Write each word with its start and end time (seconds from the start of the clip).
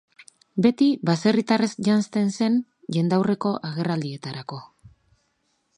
Beti 0.65 0.87
baserritarrez 1.09 1.69
janzten 1.89 2.33
zen 2.41 2.57
jendaurreko 2.97 3.53
agerraldietarako. 3.69 4.61